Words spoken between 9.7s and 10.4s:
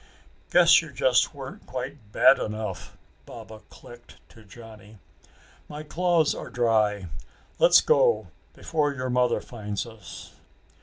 us."